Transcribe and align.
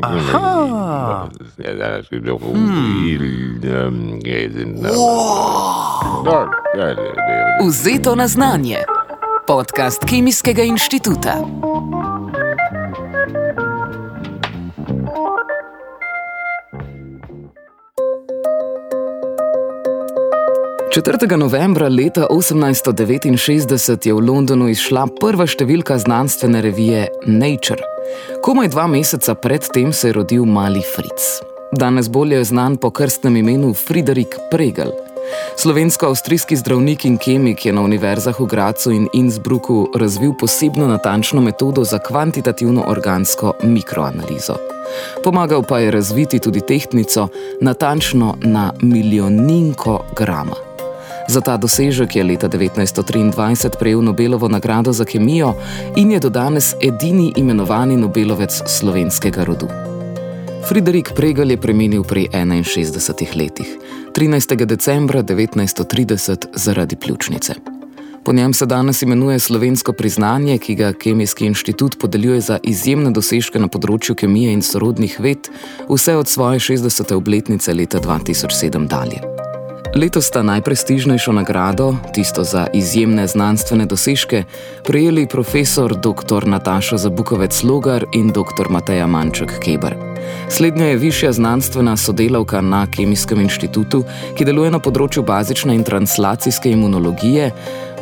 Aha. 0.00 1.28
Ja, 1.56 1.72
dat 1.74 2.10
is 2.10 2.30
ook 2.30 2.40
heel, 2.40 3.20
ehm, 3.60 4.08
ja, 4.18 4.50
zijn, 4.52 4.84
ehm, 4.84 6.22
da, 6.24 6.48
ja, 6.72 6.86
ja, 6.86 7.02
ja. 7.58 7.70
Vzeto 7.70 8.14
na 8.14 8.26
znanje. 8.26 8.86
Podcast 9.44 10.04
Kemijskega 10.04 10.62
inštituta. 10.62 11.44
Četrtega 20.98 21.36
novembra 21.36 21.88
leta 21.88 22.26
1869 22.30 24.06
je 24.06 24.14
v 24.14 24.18
Londonu 24.18 24.66
izšla 24.66 25.04
prva 25.20 25.44
številka 25.46 25.94
znanstvene 26.02 26.58
revije 26.64 27.04
Nature. 27.22 27.86
Komaj 28.42 28.72
dva 28.72 28.88
meseca 28.90 29.36
predtem 29.38 29.92
se 29.94 30.10
je 30.10 30.16
rodil 30.16 30.42
mali 30.42 30.82
Fritz. 30.82 31.38
Danes 31.70 32.10
bolje 32.10 32.40
je 32.40 32.48
znan 32.50 32.80
po 32.82 32.90
krstnem 32.90 33.38
imenu 33.38 33.70
Friderik 33.78 34.34
Pregel. 34.50 34.90
Slovensko-avstrijski 35.62 36.58
zdravnik 36.58 37.06
in 37.06 37.14
kemik 37.22 37.66
je 37.68 37.78
na 37.78 37.86
univerzah 37.86 38.34
v 38.34 38.50
Gracu 38.50 38.90
in 38.90 39.06
Innsbrucku 39.14 39.92
razvil 39.94 40.34
posebno 40.34 40.90
natančno 40.90 41.38
metodo 41.40 41.86
za 41.86 42.02
kvantitativno 42.02 42.90
organsko 42.90 43.54
mikroanalizo. 43.62 44.58
Pomagal 45.22 45.62
pa 45.62 45.78
je 45.78 45.94
razviti 45.94 46.42
tudi 46.42 46.60
tehtnico 46.60 47.28
natančno 47.62 48.34
na 48.42 48.72
milijoninko 48.82 50.02
grama. 50.18 50.67
Za 51.28 51.40
ta 51.40 51.56
dosežek 51.56 52.16
je 52.16 52.24
leta 52.24 52.48
1923 52.48 53.76
prejel 53.78 54.02
Nobelovo 54.02 54.48
nagrado 54.48 54.92
za 54.92 55.04
kemijo 55.04 55.54
in 55.96 56.10
je 56.10 56.20
do 56.20 56.30
danes 56.30 56.74
edini 56.80 57.32
imenovani 57.36 57.96
Nobelovec 57.96 58.62
slovenskega 58.66 59.44
rodu. 59.44 59.68
Friderik 60.68 61.12
Pregel 61.16 61.50
je 61.50 61.56
preminil 61.56 62.04
pri 62.04 62.28
61 62.32 63.36
letih, 63.36 63.68
13. 64.12 64.64
decembra 64.64 65.22
1930 65.22 66.46
zaradi 66.54 66.96
pljučnice. 66.96 67.54
Po 68.24 68.32
njem 68.32 68.54
se 68.54 68.66
danes 68.66 69.02
imenuje 69.02 69.38
slovensko 69.38 69.92
priznanje, 69.92 70.58
ki 70.58 70.74
ga 70.74 70.92
Kemijski 70.92 71.46
inštitut 71.46 71.98
podeljuje 72.00 72.40
za 72.40 72.58
izjemne 72.62 73.10
dosežke 73.10 73.58
na 73.58 73.68
področju 73.68 74.14
kemije 74.14 74.52
in 74.52 74.62
sorodnih 74.62 75.20
ved, 75.20 75.48
vse 75.88 76.16
od 76.16 76.28
svoje 76.28 76.58
60. 76.58 77.14
obletnice 77.14 77.74
leta 77.74 78.00
2007 78.00 78.88
dalje. 78.88 79.47
Letos 79.94 80.26
sta 80.26 80.42
najprestižnejšo 80.42 81.32
nagrado, 81.32 81.94
tisto 82.12 82.44
za 82.44 82.66
izjemne 82.72 83.26
znanstvene 83.26 83.86
dosežke, 83.86 84.44
prejeli 84.84 85.26
profesor 85.26 85.96
dr. 85.96 86.46
Nataša 86.46 86.96
Zabukovec 86.96 87.62
Logar 87.62 88.04
in 88.12 88.28
dr. 88.28 88.68
Mateja 88.68 89.06
Manček 89.06 89.58
Keber. 89.64 89.96
Slednja 90.48 90.86
je 90.86 90.96
višja 90.96 91.32
znanstvena 91.32 91.96
sodelavka 91.96 92.60
na 92.60 92.86
Kemijskem 92.86 93.40
inštitutu, 93.40 94.04
ki 94.36 94.44
deluje 94.44 94.70
na 94.70 94.78
področju 94.78 95.22
bazične 95.24 95.74
in 95.74 95.84
translacijske 95.84 96.70
imunologije, 96.70 97.52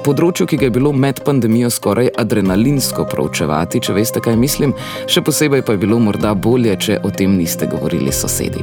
področju, 0.06 0.46
ki 0.46 0.58
ga 0.60 0.68
je 0.68 0.74
bilo 0.78 0.92
med 0.94 1.22
pandemijo 1.26 1.70
skoraj 1.72 2.12
adrenalinsko 2.22 3.06
proučevati, 3.10 3.82
če 3.82 3.96
veste, 3.96 4.22
kaj 4.22 4.38
mislim, 4.38 4.74
še 5.10 5.24
posebej 5.26 5.64
pa 5.66 5.74
je 5.74 5.82
bilo 5.82 5.98
morda 6.02 6.34
bolje, 6.34 6.76
če 6.86 7.00
o 7.02 7.10
tem 7.10 7.34
niste 7.38 7.66
govorili 7.70 8.14
sosedi. 8.14 8.62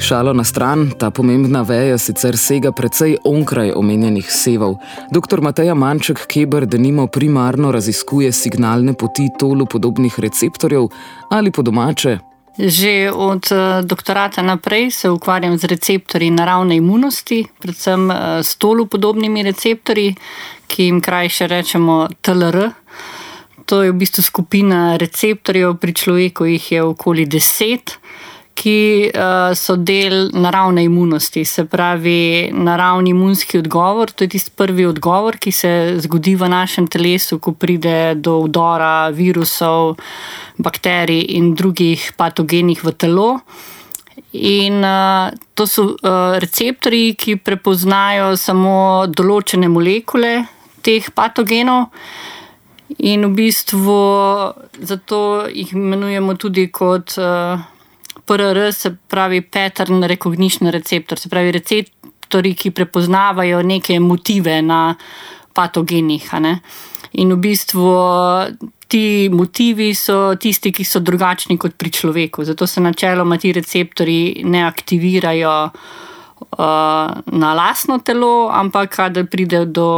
Šalo 0.00 0.32
na 0.32 0.46
stran, 0.48 0.86
ta 0.96 1.10
pomembna 1.12 1.60
veja 1.68 1.98
sicer 2.00 2.38
sega 2.40 2.72
precej 2.72 3.18
onkraj 3.28 3.74
omenjenih 3.76 4.30
sevov. 4.32 4.78
Dr. 5.12 5.42
Mateja 5.44 5.74
Manček 5.76 6.24
Keber 6.30 6.64
denimo 6.64 7.04
primarno 7.06 7.74
raziskuje 7.74 8.32
signalne 8.32 8.94
poti 8.96 9.28
tolu 9.38 9.66
podobnih 9.66 10.16
receptorjev 10.24 10.88
ali 11.30 11.52
po 11.52 11.62
domače. 11.62 12.29
Že 12.58 13.12
od 13.14 13.52
eh, 13.52 13.82
doktorata 13.82 14.42
naprej 14.42 14.90
se 14.90 15.10
ukvarjam 15.10 15.58
z 15.58 15.64
receptorji 15.64 16.30
naravne 16.30 16.76
imunosti, 16.76 17.46
predvsem 17.60 18.10
eh, 18.10 18.16
s 18.42 18.56
tolu 18.56 18.86
podobnimi 18.86 19.42
receptorji, 19.42 20.14
ki 20.66 20.84
jim 20.84 21.00
krajše 21.00 21.46
rečemo 21.46 22.08
TLR. 22.20 22.70
To 23.64 23.82
je 23.82 23.92
v 23.92 23.96
bistvu 23.96 24.22
skupina 24.22 24.96
receptorjev, 24.96 25.76
pri 25.78 25.92
človeku 25.94 26.44
jih 26.44 26.72
je 26.72 26.82
okoli 26.82 27.26
deset, 27.26 27.98
ki 28.54 29.08
uh, 29.08 29.54
so 29.56 29.76
del 29.76 30.28
naravne 30.36 30.84
imunosti, 30.84 31.44
se 31.44 31.64
pravi 31.64 32.50
naravni 32.52 33.10
imunski 33.10 33.58
odgovor. 33.58 34.10
To 34.10 34.24
je 34.24 34.28
tisti 34.28 34.52
prvi 34.56 34.86
odgovor, 34.86 35.38
ki 35.40 35.52
se 35.52 35.72
zgodi 36.04 36.34
v 36.36 36.48
našem 36.48 36.86
telesu, 36.86 37.38
ko 37.38 37.52
pride 37.52 38.14
do 38.14 38.40
vdora 38.44 39.08
virusov, 39.08 39.96
bakterij 40.58 41.24
in 41.38 41.54
drugih 41.54 42.12
patogenih 42.16 42.84
v 42.84 42.92
telo. 42.92 43.30
In 44.32 44.84
uh, 44.84 45.32
to 45.54 45.66
so 45.66 45.96
uh, 45.96 46.36
receptorji, 46.38 47.14
ki 47.16 47.40
prepoznajo 47.40 48.36
samo 48.36 49.06
določene 49.08 49.72
molekule 49.72 50.44
teh 50.84 51.08
patogenov. 51.14 51.88
In 52.98 53.24
v 53.24 53.34
bistvu 53.38 53.98
zato 54.82 55.46
jih 55.48 55.72
imenujemo 55.72 56.34
tudi 56.34 56.66
kot 56.74 57.14
uh, 57.22 57.62
PRR, 58.30 58.72
se 58.72 58.94
pravi 59.08 59.40
Pattern 59.42 60.04
Recognition 60.04 60.70
Receptor, 60.70 61.18
se 61.18 61.28
pravi 61.28 61.50
receptori, 61.50 62.54
ki 62.54 62.70
prepoznavajo 62.70 63.62
neke 63.66 63.98
motive 64.00 64.60
na 64.62 64.94
patogenih. 65.52 66.28
In 67.18 67.32
v 67.34 67.38
bistvu 67.42 67.94
ti 68.86 69.28
motivi 69.32 69.90
so 69.94 70.36
tisti, 70.38 70.70
ki 70.70 70.86
so 70.86 71.02
drugačni 71.02 71.58
kot 71.58 71.74
pri 71.74 71.90
človeku. 71.90 72.44
Zato 72.44 72.66
se 72.66 72.80
načeloma 72.80 73.38
ti 73.38 73.52
receptori 73.52 74.42
ne 74.46 74.62
aktivirajo 74.62 75.56
uh, 75.66 76.58
na 77.34 77.50
lastno 77.54 77.98
telo, 77.98 78.46
ampak 78.54 78.94
kadar 78.94 79.26
pride 79.26 79.64
do 79.66 79.90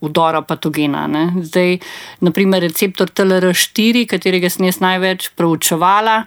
vdora 0.00 0.42
patogena. 0.42 1.06
Ne. 1.06 1.28
Zdaj, 1.42 1.78
naprimer, 2.20 2.62
receptor 2.66 3.10
TLR4, 3.14 4.06
katerega 4.10 4.50
sem 4.50 4.66
jaz 4.66 4.80
največ 4.82 5.30
proučevala. 5.38 6.24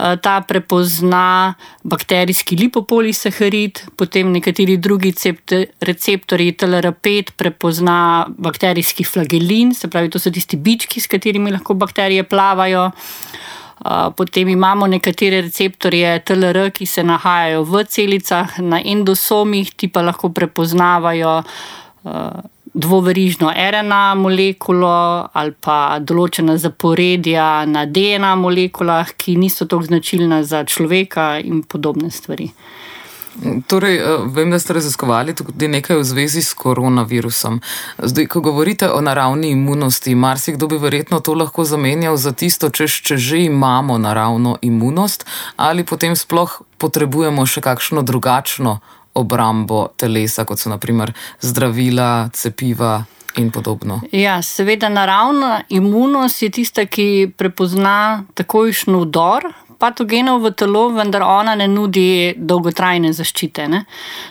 Eh, 0.00 0.16
Ta 0.22 0.40
prepozna 0.40 1.54
bakterijski 1.82 2.56
lipopolisaharid, 2.56 3.82
potem 3.96 4.32
nekateri 4.32 4.76
drugi 4.76 5.12
cepte- 5.12 5.66
receptorji 5.80 6.52
TLR5 6.52 7.34
prepozna 7.36 8.26
bakterijski 8.28 9.04
flagelin, 9.04 9.74
se 9.74 9.88
pravi, 9.88 10.10
to 10.10 10.18
so 10.18 10.30
tisti 10.30 10.56
bički, 10.56 11.00
s 11.00 11.06
katerimi 11.06 11.52
lahko 11.52 11.74
bakterije 11.74 12.22
plavajo. 12.22 12.90
Uh, 13.84 14.14
Potem 14.16 14.48
imamo 14.48 14.86
nekatere 14.86 15.40
receptorje 15.42 16.18
TLR, 16.24 16.70
ki 16.70 16.86
se 16.86 17.02
nahajajo 17.04 17.64
v 17.68 17.84
celicah, 17.84 18.58
na 18.58 18.78
endosomih, 18.80 19.74
ti 19.76 19.88
pa 19.88 20.00
lahko 20.00 20.30
prepoznavajo 20.32 21.42
uh, 21.42 22.53
dvoverižno 22.74 23.52
RNA 23.70 24.14
molekulo 24.14 25.28
ali 25.32 25.54
pa 25.60 25.98
določena 26.00 26.58
zaporedja 26.58 27.64
na 27.70 27.86
DNA 27.86 28.34
molekulah, 28.34 29.14
ki 29.16 29.36
niso 29.38 29.68
tako 29.70 29.86
značilna 29.86 30.42
za 30.42 30.64
človeka 30.64 31.38
in 31.38 31.62
podobne 31.62 32.10
stvari. 32.10 32.50
Torej, 33.66 33.96
eh, 33.96 34.04
vem, 34.26 34.50
da 34.50 34.58
ste 34.58 34.72
raziskovali 34.72 35.34
tudi 35.34 35.68
nekaj 35.68 35.96
v 35.96 36.04
zvezi 36.04 36.42
s 36.42 36.54
koronavirusom. 36.54 37.60
Zdaj, 37.98 38.26
ko 38.26 38.40
govorite 38.40 38.90
o 38.90 39.00
naravni 39.00 39.50
imunosti, 39.50 40.14
marsikdo 40.14 40.66
bi 40.66 40.78
verjetno 40.78 41.20
to 41.20 41.34
lahko 41.34 41.64
zamenjal 41.64 42.16
za 42.16 42.32
tisto, 42.32 42.70
če, 42.70 42.86
če 42.86 43.16
že 43.16 43.42
imamo 43.44 43.98
naravno 43.98 44.56
imunost, 44.62 45.26
ali 45.56 45.84
potem 45.84 46.16
sploh 46.16 46.62
potrebujemo 46.78 47.46
še 47.46 47.60
kakšno 47.60 48.02
drugačno 48.02 48.78
obrambo 49.14 49.88
telesa, 49.96 50.44
kot 50.44 50.58
so 50.58 50.70
naprimer 50.70 51.14
zdravila, 51.40 52.30
cepiva. 52.32 53.04
Ja, 54.14 54.36
seveda, 54.46 54.86
naravna 54.88 55.64
imunost 55.68 56.42
je 56.42 56.52
tista, 56.54 56.84
ki 56.86 57.32
prepozna 57.34 58.22
takojšnji 58.38 58.94
vdor 58.94 59.48
patogenov 59.78 60.40
v 60.40 60.52
telo, 60.54 60.88
vendar 60.94 61.24
ona 61.26 61.54
ne 61.58 61.66
nudi 61.68 62.34
dolgotrajne 62.36 63.12
zaščite. 63.12 63.66
Ne? 63.68 63.84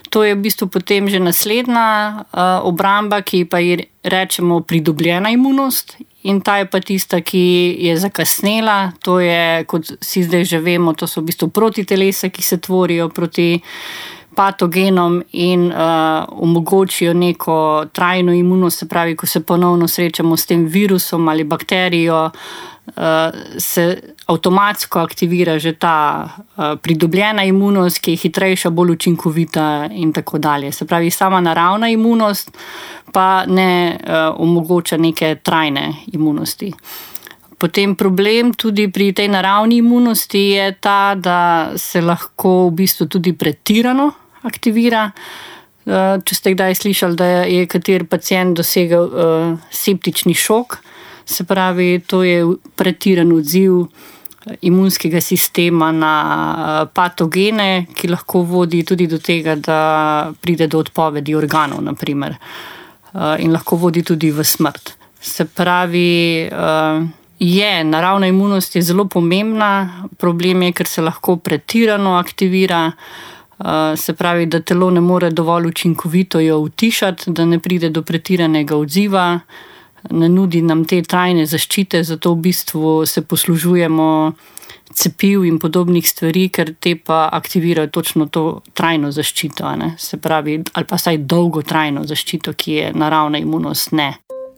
To 0.09 0.23
je 0.23 0.33
v 0.33 0.41
bistvu 0.41 0.69
potem 0.71 1.09
že 1.11 1.21
naslednja 1.21 1.85
uh, 1.85 2.65
obramba, 2.65 3.21
ki 3.21 3.45
pa 3.45 3.61
ji 3.61 3.85
rečemo 4.03 4.61
pridobljena 4.63 5.33
imunost. 5.35 5.97
In 6.23 6.39
ta 6.39 6.61
je 6.61 6.65
pa 6.71 6.79
tista, 6.79 7.19
ki 7.19 7.75
je 7.83 7.97
zakasnela, 7.99 8.95
to 9.03 9.19
je, 9.19 9.67
kot 9.67 9.99
si 9.99 10.23
zdaj 10.23 10.47
že 10.47 10.63
vemo, 10.63 10.95
to 10.95 11.03
so 11.03 11.19
v 11.19 11.33
bistvu 11.33 11.51
protitelesa, 11.51 12.31
ki 12.31 12.41
se 12.41 12.57
tvorijo 12.63 13.09
proti 13.11 13.59
patogenom 14.35 15.23
in 15.31 15.67
uh, 15.67 15.75
omogočijo 16.29 17.13
neko 17.13 17.85
trajno 17.91 18.33
imunost, 18.33 18.79
se 18.79 18.87
pravi, 18.87 19.15
ko 19.15 19.25
se 19.25 19.39
ponovno 19.39 19.87
srečamo 19.87 20.37
s 20.37 20.45
tem 20.45 20.65
virusom 20.65 21.27
ali 21.27 21.43
bakterijo, 21.43 22.25
uh, 22.85 22.93
se 23.57 24.01
avtomatsko 24.25 24.99
aktivira 24.99 25.59
že 25.59 25.73
ta 25.73 26.27
uh, 26.27 26.63
pridobljena 26.81 27.43
imunost, 27.43 27.99
ki 27.99 28.11
je 28.11 28.17
hitrejša, 28.17 28.69
bolj 28.69 28.91
učinkovita 28.91 29.89
in 29.91 30.13
tako 30.13 30.37
dalje. 30.37 30.71
Se 30.71 30.85
pravi, 30.85 31.11
sama 31.11 31.41
naravna 31.41 31.89
imunost 31.89 32.57
pa 33.13 33.45
ne 33.45 33.99
uh, 33.99 34.41
omogoča 34.41 34.97
neke 34.97 35.35
trajne 35.35 35.93
imunosti. 36.13 36.73
potem 37.63 37.95
problem 37.95 38.51
tudi 38.51 38.91
pri 38.91 39.13
tej 39.13 39.27
naravni 39.27 39.77
imunosti 39.79 40.39
je 40.51 40.75
ta, 40.83 41.15
da 41.15 41.71
se 41.75 42.01
lahko 42.01 42.67
v 42.67 42.71
bistvu 42.71 43.07
tudi 43.07 43.31
pretirano 43.33 44.22
aktivira. 44.43 45.09
Uh, 45.83 46.21
če 46.23 46.35
ste 46.35 46.53
kdaj 46.55 46.77
slišali, 46.79 47.19
da 47.19 47.27
je 47.43 47.67
kater 47.67 48.05
pacijent 48.07 48.55
dosegel 48.55 49.09
uh, 49.09 49.55
septični 49.71 50.35
šok, 50.37 50.77
se 51.25 51.43
pravi, 51.47 51.99
to 52.07 52.23
je 52.23 52.43
pretiran 52.75 53.31
odziv 53.35 53.85
imunskega 54.61 55.21
sistema 55.21 55.91
na 55.91 56.13
patogene, 56.93 57.85
ki 57.95 58.09
lahko 58.11 58.43
vodi 58.47 58.83
tudi 58.83 59.07
do 59.07 59.19
tega, 59.23 59.55
da 59.55 60.31
pride 60.41 60.67
do 60.67 60.81
odpovedi 60.83 61.35
organov, 61.35 61.83
naprimer, 61.83 62.35
in 63.39 63.53
lahko 63.53 63.79
vodi 63.79 64.03
tudi 64.03 64.31
v 64.31 64.43
smrt. 64.43 64.95
Se 65.23 65.45
pravi, 65.45 66.49
je 67.39 67.83
naravna 67.83 68.27
imunost 68.27 68.75
je 68.75 68.81
zelo 68.81 69.05
pomembna, 69.05 70.07
problem 70.17 70.61
je, 70.67 70.73
ker 70.73 70.87
se 70.87 71.01
lahko 71.01 71.37
pretirano 71.37 72.17
aktivira. 72.17 72.89
Se 73.95 74.13
pravi, 74.13 74.45
da 74.45 74.59
telo 74.59 74.89
ne 74.91 75.01
more 75.01 75.29
dovolj 75.29 75.67
učinkovito 75.67 76.39
jo 76.39 76.57
utišati, 76.59 77.31
da 77.31 77.45
ne 77.45 77.59
pride 77.59 77.89
do 77.89 78.01
pretiranega 78.01 78.77
odziva, 78.77 79.39
ne 80.11 80.29
nudi 80.29 80.61
nam 80.61 80.85
te 80.85 81.01
trajne 81.01 81.45
zaščite, 81.45 82.03
zato 82.03 82.33
v 82.33 82.41
bistvu 82.49 83.05
se 83.05 83.21
poslužujemo 83.21 84.09
cepiv 84.93 85.45
in 85.45 85.59
podobnih 85.59 86.05
stvari, 86.07 86.47
ker 86.53 86.73
te 86.79 86.95
pa 86.95 87.29
aktivirajo 87.33 87.87
točno 87.87 88.27
to 88.27 88.61
trajno 88.73 89.11
zaščito, 89.11 89.71
se 89.97 90.17
pravi, 90.17 90.59
ali 90.73 90.85
pa 90.89 90.99
vsaj 90.99 91.17
dolgotrajno 91.17 92.03
zaščito, 92.09 92.53
ki 92.53 92.73
je 92.73 92.91
naravna 92.93 93.41
imunost 93.41 93.91
ne. 93.91 94.11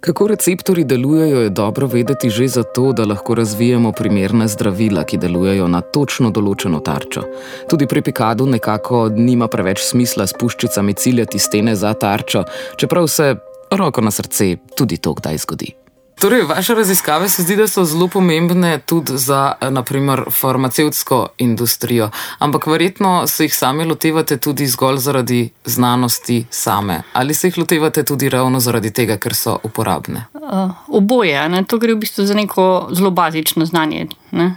Kako 0.05 0.27
receptori 0.27 0.83
delujejo, 0.83 1.41
je 1.41 1.49
dobro 1.49 1.87
vedeti 1.87 2.29
že 2.29 2.47
zato, 2.47 2.91
da 2.93 3.05
lahko 3.05 3.35
razvijemo 3.35 3.91
primerne 3.91 4.47
zdravila, 4.47 5.03
ki 5.03 5.17
delujejo 5.17 5.67
na 5.67 5.81
točno 5.81 6.29
določeno 6.29 6.79
tarčo. 6.79 7.23
Tudi 7.69 7.87
pri 7.89 8.03
pikadu 8.05 8.45
nekako 8.45 9.07
nima 9.09 9.47
preveč 9.47 9.81
smisla 9.81 10.27
s 10.27 10.37
puščicami 10.37 10.93
ciljati 10.93 11.39
stene 11.39 11.73
za 11.75 11.93
tarčo, 11.93 12.43
čeprav 12.77 13.07
se, 13.07 13.31
roko 13.71 14.01
na 14.05 14.11
srce, 14.11 14.51
tudi 14.77 15.01
to 15.01 15.15
kdaj 15.17 15.41
zgodi. 15.41 15.73
Torej, 16.19 16.43
vaše 16.43 16.75
raziskave 16.75 17.29
se 17.29 17.43
zdi, 17.43 17.55
da 17.55 17.67
so 17.67 17.83
zelo 17.83 18.07
pomembne 18.07 18.79
tudi 18.79 19.17
za, 19.17 19.53
naprimer, 19.69 20.23
farmacevtsko 20.31 21.27
industrijo, 21.37 22.09
ampak 22.39 22.67
verjetno 22.67 23.27
se 23.27 23.43
jih 23.43 23.55
sami 23.55 23.85
lotevate 23.85 24.37
tudi 24.37 24.67
zgolj 24.67 24.97
zaradi 24.97 25.49
znanosti 25.65 26.45
same. 26.49 27.01
Ali 27.13 27.33
se 27.33 27.47
jih 27.47 27.57
lotevate 27.57 28.03
tudi 28.03 28.29
ravno 28.29 28.59
zaradi 28.59 28.93
tega, 28.93 29.17
ker 29.17 29.35
so 29.35 29.57
uporabne? 29.63 30.25
Uh, 30.33 30.71
oboje, 30.87 31.49
ne? 31.49 31.63
to 31.63 31.77
gre 31.77 31.93
v 31.93 31.99
bistvu 31.99 32.25
za 32.25 32.33
neko 32.33 32.87
zelo 32.91 33.11
bazično 33.11 33.65
znanje. 33.65 34.07
Ne? 34.31 34.55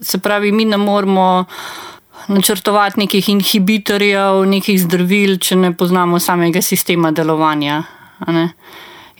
Se 0.00 0.18
pravi, 0.18 0.52
mi 0.52 0.64
ne 0.64 0.76
moramo. 0.76 1.44
Načrtovati 2.28 3.00
nekih 3.00 3.28
inhibitorjev, 3.28 4.44
nekih 4.48 4.78
zdravil, 4.80 5.34
če 5.38 5.56
ne 5.56 5.72
poznamo 5.76 6.18
samega 6.18 6.62
sistema 6.62 7.10
delovanja. 7.10 7.82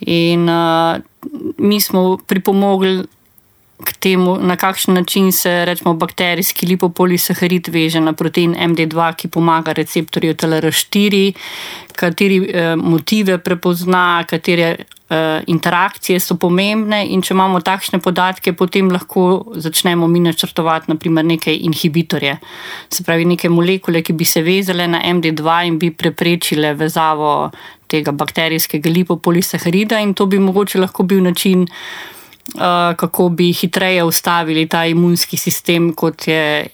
In 0.00 0.48
uh, 0.48 1.00
mi 1.58 1.80
smo 1.80 2.18
pripomogli 2.26 3.04
k 3.84 3.92
temu, 3.98 4.38
na 4.40 4.56
kakšen 4.56 4.94
način 4.94 5.32
se 5.32 5.64
rečemo, 5.64 5.94
bakterijski 5.94 6.66
lipopolisaharid 6.66 7.68
veže 7.68 8.00
na 8.00 8.12
protein 8.12 8.54
MD2, 8.54 9.14
ki 9.16 9.28
pomaga 9.28 9.72
receptorju 9.72 10.34
TLR4, 10.34 11.32
kateri 11.92 12.38
eh, 12.48 12.76
motive 12.76 13.38
prepozna, 13.38 14.24
katere 14.30 14.76
interakcije 15.46 16.20
so 16.20 16.36
pomembne. 16.40 17.02
In 17.12 17.22
če 17.22 17.34
imamo 17.34 17.60
takšne 17.60 18.00
podatke, 18.00 18.54
potem 18.56 18.88
lahko 18.92 19.54
začnemo 19.56 20.08
mi 20.08 20.22
načrtovati 20.24 20.90
naprimer, 20.92 21.24
neke 21.24 21.52
inhibitorje, 21.54 22.38
se 22.90 23.04
pravi, 23.04 23.26
neke 23.28 23.50
molekule, 23.52 24.02
ki 24.02 24.16
bi 24.16 24.24
se 24.24 24.42
vezale 24.42 24.88
na 24.88 25.02
MD2 25.04 25.58
in 25.68 25.78
bi 25.78 25.92
preprečile 25.92 26.74
vezavo 26.74 27.50
tega 27.86 28.12
bakterijskega 28.12 28.90
lipopolisaharida, 28.90 30.00
in 30.00 30.14
to 30.14 30.26
bi 30.26 30.38
mogoče 30.38 30.80
lahko 30.80 31.02
bil 31.04 31.22
način. 31.22 31.68
Uh, 32.54 32.92
kako 33.00 33.30
bi 33.32 33.46
hitreje 33.56 34.02
ustavili 34.04 34.66
ta 34.68 34.82
imunski 34.86 35.36
sistem, 35.36 35.94
kot 35.96 36.26
je 36.28 36.66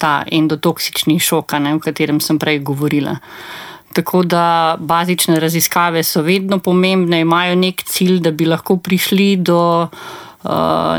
ta 0.00 0.24
endotoksični 0.32 1.18
šok, 1.20 1.58
ne, 1.60 1.74
o 1.76 1.80
katerem 1.82 2.20
sem 2.24 2.38
prej 2.40 2.62
govorila. 2.64 3.18
Tako 3.92 4.22
da 4.22 4.76
bazične 4.78 5.40
raziskave 5.40 6.02
so 6.06 6.22
vedno 6.22 6.58
pomembne, 6.58 7.20
imajo 7.20 7.56
nek 7.58 7.82
cilj, 7.82 8.20
da 8.22 8.30
bi 8.30 8.46
lahko 8.46 8.76
prišli 8.76 9.36
do 9.36 9.60
uh, 9.82 10.50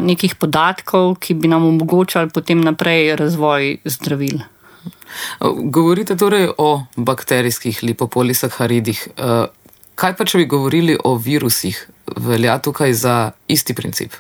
nekih 0.02 0.36
podatkov, 0.36 1.16
ki 1.24 1.34
bi 1.34 1.48
nam 1.48 1.66
omogočali 1.70 2.30
potem 2.30 2.62
naprej 2.62 3.16
razvoj 3.16 3.78
zdravil. 3.86 4.44
Govorite 5.64 6.18
torej 6.18 6.50
o 6.58 6.84
bakterijskih 6.96 7.84
lipopolisaharidih. 7.84 9.08
Uh, 9.18 9.48
Kaj 10.02 10.16
pa, 10.18 10.26
če 10.26 10.40
bi 10.42 10.48
govorili 10.50 10.96
o 10.98 11.14
virusih, 11.20 11.78
velja 12.26 12.56
tukaj 12.64 12.94
za 12.98 13.16
isti 13.52 13.76
princip? 13.78 14.16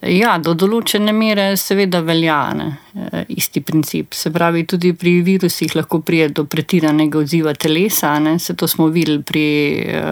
Ja, 0.00 0.38
do 0.40 0.54
določene 0.56 1.12
mere, 1.12 1.50
seveda, 1.60 2.00
velja 2.00 2.38
ne, 2.56 2.68
e, 2.96 3.24
isti 3.36 3.60
princip. 3.60 4.14
Se 4.16 4.32
pravi, 4.32 4.64
tudi 4.64 4.94
pri 4.96 5.18
virusih 5.26 5.74
lahko 5.76 6.00
pride 6.00 6.30
do 6.38 6.46
pretiranega 6.48 7.20
odziva 7.20 7.52
telesa, 7.52 8.14
ne, 8.18 8.38
se 8.38 8.56
to 8.56 8.68
smo 8.68 8.88
videli 8.88 9.20
pri 9.20 9.44
e, 9.84 10.04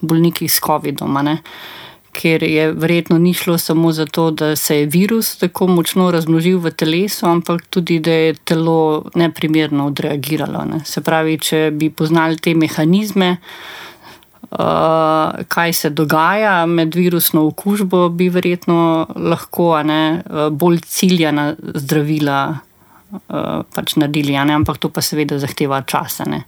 bolnikih 0.00 0.46
s 0.46 0.62
COVID-om 0.62 1.18
ker 2.18 2.42
je 2.42 2.72
verjetno 2.72 3.18
ni 3.18 3.34
šlo 3.34 3.58
samo 3.58 3.92
zato, 3.92 4.30
da 4.30 4.56
se 4.56 4.80
je 4.80 4.86
virus 4.86 5.36
tako 5.38 5.66
močno 5.66 6.10
razmnožil 6.10 6.58
v 6.58 6.70
telesu, 6.70 7.26
ampak 7.26 7.66
tudi, 7.70 8.00
da 8.00 8.12
je 8.12 8.34
telo 8.34 9.04
neprimerno 9.14 9.86
odreagiralo. 9.86 10.64
Ne. 10.64 10.80
Se 10.84 11.00
pravi, 11.00 11.38
če 11.38 11.68
bi 11.74 11.90
poznali 11.90 12.40
te 12.42 12.54
mehanizme, 12.54 13.36
uh, 14.50 15.44
kaj 15.48 15.72
se 15.72 15.90
dogaja 15.90 16.66
med 16.66 16.94
virusno 16.94 17.46
okužbo, 17.46 18.08
bi 18.08 18.28
verjetno 18.28 19.06
lahko 19.16 19.70
ne, 19.82 20.22
bolj 20.50 20.80
ciljana 20.86 21.52
zdravila 21.74 22.40
uh, 22.52 23.62
pač 23.74 23.96
naredili, 23.96 24.36
ampak 24.36 24.78
to 24.78 24.90
pa 24.90 25.02
seveda 25.04 25.38
zahteva 25.38 25.82
časa. 25.82 26.28
Ne. 26.28 26.44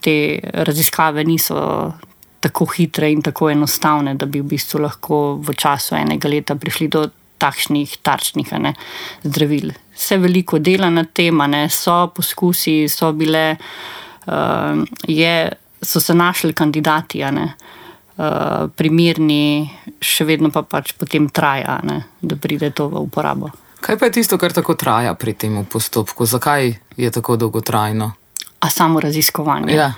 Te 0.00 0.38
raziskave 0.66 1.24
niso 1.24 1.92
tako 2.40 2.68
hitre 2.70 3.10
in 3.10 3.22
tako 3.22 3.50
enostavne, 3.50 4.14
da 4.14 4.26
bi 4.26 4.40
v 4.40 4.52
bistvu 4.54 4.82
lahko 4.84 5.38
v 5.42 5.54
času 5.58 5.96
enega 5.98 6.30
leta 6.30 6.54
prišli 6.54 6.88
do 6.88 7.08
takšnih 7.38 7.98
tarčnih 8.02 8.52
ne, 8.62 8.74
zdravil. 9.22 9.72
Vse 9.94 10.18
veliko 10.22 10.58
dela 10.58 10.90
na 10.90 11.04
tem, 11.04 11.38
ne, 11.50 11.66
so 11.70 12.08
poskusi, 12.14 12.88
so 12.90 13.12
bile, 13.14 13.56
uh, 14.26 14.82
je, 15.06 15.34
so 15.82 16.00
se 16.00 16.14
našli 16.14 16.52
kandidati, 16.52 17.22
ne, 17.32 17.46
uh, 18.16 18.68
primerni, 18.76 19.70
še 20.00 20.24
vedno 20.28 20.50
pa 20.54 20.62
pač 20.62 20.92
potem 20.98 21.28
traja, 21.28 21.80
ne, 21.84 22.02
da 22.20 22.36
pride 22.36 22.70
to 22.70 22.88
v 22.88 23.02
uporabo. 23.06 23.50
Kaj 23.80 23.98
pa 23.98 24.08
je 24.08 24.18
tisto, 24.18 24.38
kar 24.38 24.52
tako 24.52 24.74
traja 24.74 25.14
pri 25.14 25.36
tem 25.38 25.60
postopku? 25.64 26.26
Zakaj 26.26 26.72
je 26.98 27.10
tako 27.14 27.36
dolgotrajno? 27.38 28.10
A 28.58 28.70
samo 28.70 29.00
raziskovanje. 29.00 29.74
Ja 29.74 29.92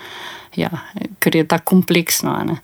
ja, 0.56 0.70
ker 1.18 1.36
je 1.36 1.46
tako 1.48 1.64
kompleksno. 1.64 2.34
Ne. 2.46 2.56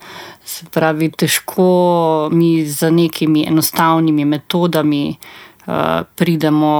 Se 0.44 0.66
pravi, 0.72 1.10
težko 1.10 2.28
mi 2.32 2.66
z 2.66 2.90
nekimi 2.90 3.46
enostavnimi 3.46 4.24
metodami 4.24 5.16
uh, 5.66 6.02
pridemo 6.16 6.74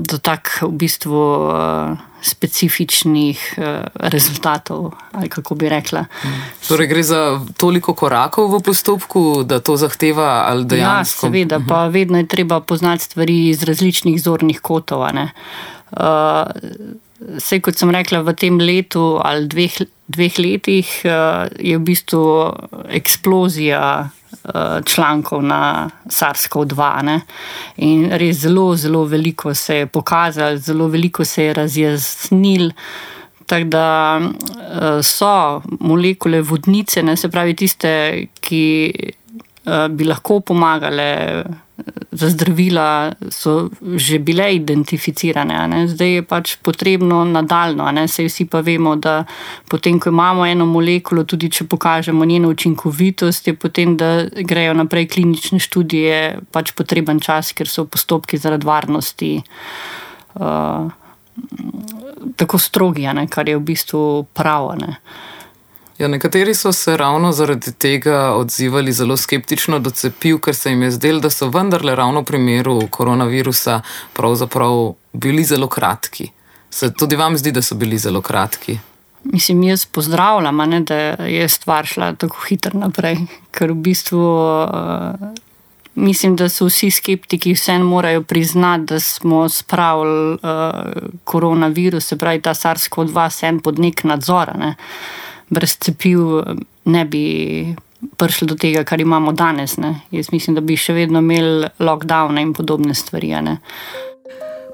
do 0.00 0.18
tako 0.18 0.70
v 0.70 0.78
bistvu. 0.84 1.24
Uh, 1.48 2.06
Specifičnih 2.20 3.54
uh, 3.56 3.64
rezultatov, 4.12 4.92
ali 5.16 5.28
kako 5.32 5.54
bi 5.56 5.70
rekla. 5.72 6.02
Torej, 6.68 6.90
gre 6.90 7.00
za 7.02 7.40
toliko 7.56 7.94
korakov 7.96 8.52
v 8.52 8.60
postopku, 8.60 9.40
da 9.48 9.56
to 9.64 9.78
zahteva, 9.80 10.44
ali 10.44 10.68
je 10.68 10.68
to? 10.68 10.76
Ja, 10.76 11.00
seveda, 11.04 11.56
uh 11.56 11.62
-huh. 11.64 11.68
pa 11.68 11.86
vedno 11.88 12.18
je 12.20 12.26
treba 12.28 12.60
poznati 12.60 13.04
stvari 13.04 13.48
iz 13.48 13.62
različnih 13.62 14.20
zornih 14.22 14.60
kotov. 14.60 15.00
Uh, 15.00 15.08
Vse, 17.20 17.60
kot 17.60 17.76
sem 17.76 17.90
rekla, 17.90 18.22
v 18.24 18.32
tem 18.32 18.56
letu 18.60 19.20
ali 19.24 19.48
dveh, 19.48 19.80
dveh 20.08 20.38
letih 20.38 20.88
uh, 21.04 21.48
je 21.60 21.76
v 21.76 21.80
bistvu 21.80 22.52
eksplozija 22.88 24.10
člankov 24.84 25.42
na 25.42 25.90
SARS-CoV-2. 26.06 27.20
In 27.76 28.10
res 28.12 28.42
zelo, 28.44 28.76
zelo 28.76 29.04
veliko 29.04 29.54
se 29.54 29.76
je 29.76 29.86
pokazalo, 29.86 30.56
zelo 30.56 30.88
veliko 30.88 31.24
se 31.24 31.44
je 31.44 31.54
razjasnil. 31.54 32.70
Tako 33.46 33.64
da 33.64 34.20
uh, 34.20 35.00
so 35.02 35.62
molekule 35.80 36.40
vodnice, 36.40 37.02
ne, 37.02 37.16
se 37.16 37.28
pravi 37.28 37.56
tiste, 37.58 37.90
ki 38.40 38.62
uh, 39.66 39.88
bi 39.90 40.06
lahko 40.06 40.40
pomagale 40.40 41.08
za 42.12 42.30
zdravila 42.30 43.12
so 43.30 43.70
že 43.94 44.18
bile 44.18 44.54
identificirane. 44.54 45.88
Zdaj 45.88 46.10
je 46.14 46.22
pač 46.22 46.56
potrebno 46.62 47.24
nadaljno. 47.24 47.86
Sej 48.08 48.26
vsi 48.26 48.46
pa 48.50 48.60
vemo, 48.60 48.96
da 48.96 49.24
potem, 49.68 50.00
ko 50.00 50.10
imamo 50.10 50.46
eno 50.46 50.66
molekulo, 50.66 51.24
tudi 51.24 51.50
če 51.50 51.64
pokažemo 51.64 52.24
njeno 52.24 52.48
učinkovitost, 52.48 53.46
je 53.46 53.54
potem, 53.54 53.96
da 53.96 54.26
grejo 54.26 54.74
naprej 54.74 55.08
klinične 55.08 55.58
študije, 55.58 56.40
pač 56.50 56.72
potreben 56.72 57.20
čas, 57.20 57.52
ker 57.52 57.68
so 57.68 57.84
postopki 57.86 58.38
zaradi 58.38 58.66
varnosti. 58.66 59.42
Uh, 60.34 60.90
Tako 62.36 62.58
strogi, 62.58 63.06
ne, 63.14 63.24
kar 63.30 63.48
je 63.48 63.56
v 63.56 63.62
bistvu 63.64 64.26
pravo. 64.36 64.74
Ja, 66.00 66.08
nekateri 66.08 66.54
so 66.54 66.72
se 66.72 66.96
ravno 66.96 67.32
zaradi 67.32 67.72
tega 67.72 68.32
odzivali 68.32 68.92
zelo 68.92 69.16
skeptično 69.16 69.78
do 69.78 69.90
cepiv, 69.90 70.38
ker 70.40 70.56
se 70.56 70.70
jim 70.70 70.82
je 70.82 70.90
zdelo, 70.90 71.20
da 71.20 71.30
so 71.30 71.48
vendarle 71.52 71.94
ravno 71.96 72.20
v 72.20 72.24
primeru 72.24 72.88
koronavirusa 72.90 73.82
bili 75.12 75.44
zelo 75.44 75.68
kratki. 75.68 76.30
Se 76.70 76.92
tudi 76.94 77.16
vam 77.16 77.36
zdi, 77.36 77.52
da 77.52 77.62
so 77.62 77.74
bili 77.74 77.98
zelo 77.98 78.22
kratki? 78.22 78.78
Mislim, 79.24 79.62
jaz 79.62 79.84
pozdravljam, 79.86 80.56
ne, 80.56 80.80
da 80.80 80.94
je 81.28 81.48
stvar 81.48 81.86
šla 81.86 82.12
tako 82.12 82.36
hitro 82.48 82.80
naprej, 82.80 83.16
ker 83.50 83.72
v 83.72 83.74
bistvu. 83.74 84.24
Uh, 84.64 85.28
Mislim, 85.94 86.36
da 86.36 86.46
so 86.48 86.68
vsi 86.68 86.88
skeptiki 86.90 87.52
vseeno 87.52 87.84
morajo 87.84 88.22
priznati, 88.22 88.84
da 88.84 89.00
smo 89.00 89.48
spravili 89.48 90.32
uh, 90.32 90.38
koronavirus, 91.24 92.06
se 92.06 92.16
pravi 92.16 92.40
ta 92.40 92.54
SARS-CoV-2, 92.54 93.60
pod 93.60 93.78
nek 93.78 94.04
nadzor. 94.04 94.54
Ne. 94.58 94.68
Uh, 94.68 95.29
brez 95.50 95.76
cepiv 95.78 96.20
ne 96.84 97.04
bi 97.04 97.24
prišli 98.16 98.48
do 98.48 98.54
tega, 98.54 98.84
kar 98.84 99.00
imamo 99.00 99.32
danes. 99.32 99.76
Ne. 99.76 100.00
Jaz 100.10 100.32
mislim, 100.32 100.56
da 100.56 100.64
bi 100.64 100.76
še 100.76 100.96
vedno 100.96 101.20
imeli 101.20 101.68
lockdown 101.78 102.40
in 102.40 102.54
podobne 102.56 102.94
stvari. 102.94 103.34
Ne. 103.44 103.58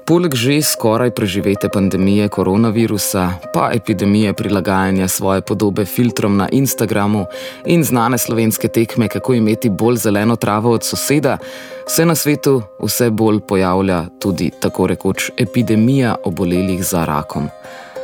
Poleg 0.07 0.37
že 0.39 0.61
skoraj 0.63 1.11
preživete 1.11 1.67
pandemije 1.67 2.29
koronavirusa, 2.31 3.51
pa 3.53 3.71
epidemije 3.75 4.31
prilagajanja 4.33 5.07
svoje 5.07 5.41
podobe 5.41 5.83
filtrom 5.85 6.37
na 6.37 6.47
Instagramu 6.47 7.25
in 7.65 7.83
znane 7.83 8.17
slovenske 8.17 8.67
tekme, 8.67 9.09
kako 9.11 9.33
imeti 9.33 9.69
bolj 9.69 9.97
zeleno 10.07 10.35
travo 10.35 10.71
od 10.71 10.85
soseda, 10.87 11.37
se 11.87 12.05
na 12.05 12.15
svetu 12.15 12.61
vse 12.79 13.09
bolj 13.09 13.39
pojavlja 13.39 14.05
tudi 14.19 14.51
tako 14.59 14.87
rekoč 14.87 15.31
epidemija 15.37 16.15
obolelih 16.23 16.83
za 16.83 17.05
rakom. 17.05 17.49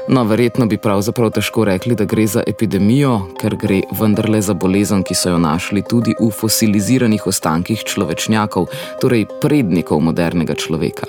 No, 0.07 0.23
verjetno 0.23 0.65
bi 0.65 0.77
pravzaprav 0.77 1.29
težko 1.31 1.63
rekli, 1.65 1.95
da 1.95 2.03
gre 2.05 2.25
za 2.27 2.41
epidemijo, 2.47 3.13
ker 3.39 3.55
gre 3.55 3.81
vendarle 3.95 4.41
za 4.43 4.53
bolezen, 4.53 5.03
ki 5.03 5.15
so 5.15 5.31
jo 5.31 5.37
našli 5.39 5.83
tudi 5.89 6.11
v 6.19 6.27
fosiliziranih 6.27 7.23
ostankih 7.27 7.85
človečnjakov, 7.87 8.67
torej 8.99 9.23
prednikov 9.41 10.03
modernega 10.03 10.59
človeka. 10.59 11.07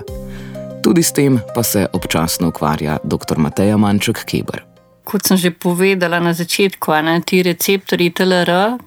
Tudi 0.85 1.03
s 1.03 1.11
tem 1.13 1.41
pa 1.55 1.63
se 1.63 1.87
občasno 1.93 2.53
ukvarja 2.55 3.01
dr. 3.05 3.39
Mateja 3.39 3.77
Manček 3.77 4.23
Keber. 4.31 4.63
Kot 5.05 5.27
sem 5.27 5.37
že 5.37 5.51
povedala 5.51 6.23
na 6.23 6.31
začetku, 6.33 6.95
ne, 7.03 7.19
ti 7.27 7.43
receptori 7.43 8.15
TLR 8.15 8.79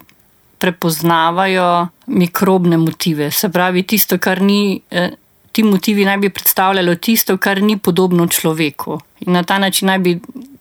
prepoznavajo 0.57 1.87
mikrobne 2.07 2.77
motive, 2.77 3.31
se 3.31 3.49
pravi 3.49 3.83
tisto, 3.83 4.17
kar 4.17 4.41
ni. 4.41 4.81
Eh, 4.91 5.11
ti 5.57 5.63
motivi 5.63 6.05
naj 6.05 6.17
bi 6.21 6.29
predstavljali 6.29 6.93
tisto, 7.01 7.37
kar 7.41 7.61
ni 7.65 7.79
podobno 7.81 8.27
človeku. 8.27 8.99
In 9.25 9.33
na 9.33 9.41
ta 9.43 9.57
način 9.57 9.87
naj 9.89 9.99
bi 9.99 10.11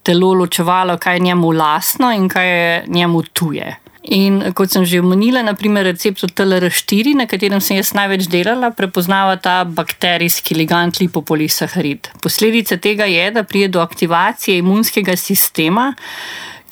telo 0.02 0.30
ločevalo, 0.34 0.96
kaj 0.96 1.16
je 1.16 1.20
njemu 1.20 1.50
lastno 1.52 2.12
in 2.12 2.28
kaj 2.32 2.48
je 2.48 2.84
njemu 2.88 3.22
tuje. 3.22 3.74
In 4.02 4.38
kot 4.54 4.72
sem 4.72 4.86
že 4.88 5.02
omenila, 5.02 5.42
naprimer 5.42 5.84
recept 5.84 6.24
TLR4, 6.32 7.12
na 7.18 7.26
katerem 7.28 7.60
sem 7.60 7.76
jaz 7.76 7.92
največ 7.92 8.30
delala, 8.32 8.70
prepoznava 8.70 9.36
ta 9.36 9.64
bakterijski 9.64 10.56
ligand 10.56 10.96
lipopolisaharid. 11.00 12.08
Posledica 12.22 12.80
tega 12.80 13.04
je, 13.04 13.30
da 13.30 13.42
pride 13.44 13.68
do 13.68 13.84
aktivacije 13.84 14.62
imunskega 14.64 15.16
sistema. 15.16 15.90